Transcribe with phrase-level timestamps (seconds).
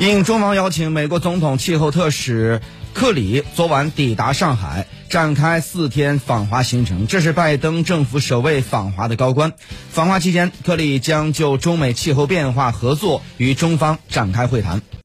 [0.00, 2.62] 应中方邀请美国总统气候特使
[2.94, 9.52] 克里昨晚抵达上海展开四天访华行程这是拜登政府首位访华的高官。
[9.90, 14.80] 访华期间克里将就中美气候变化合作与中方展开会谈。